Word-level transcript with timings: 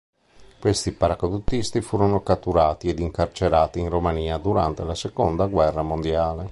Questi 0.59 0.93
paracadutisti 0.93 1.79
furono 1.81 2.23
catturati 2.23 2.87
ed 2.89 2.97
incarcerati 2.97 3.79
in 3.79 3.89
Romania 3.89 4.39
durante 4.39 4.83
la 4.83 4.95
seconda 4.95 5.45
guerra 5.45 5.83
mondiale. 5.83 6.39